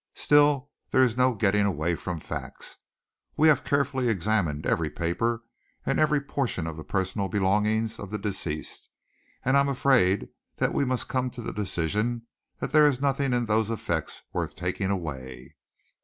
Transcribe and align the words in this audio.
Still, 0.15 0.71
there 0.89 1.03
is 1.03 1.15
no 1.15 1.35
getting 1.35 1.63
away 1.63 1.93
from 1.93 2.19
facts. 2.19 2.79
We 3.37 3.47
have 3.49 3.63
carefully 3.63 4.09
examined 4.09 4.65
every 4.65 4.89
paper 4.89 5.43
and 5.85 5.99
every 5.99 6.19
portion 6.19 6.65
of 6.65 6.75
the 6.75 6.83
personal 6.83 7.29
belongings 7.29 7.99
of 7.99 8.09
the 8.09 8.17
deceased, 8.17 8.89
and 9.45 9.55
I 9.55 9.59
am 9.59 9.69
afraid 9.69 10.29
we 10.71 10.85
must 10.85 11.07
come 11.07 11.29
to 11.29 11.43
the 11.43 11.53
decision 11.53 12.25
that 12.59 12.71
there 12.71 12.87
is 12.87 12.99
nothing 12.99 13.31
in 13.31 13.45
those 13.45 13.69
effects 13.69 14.23
worth 14.33 14.55
taking 14.55 14.89
away." 14.89 15.53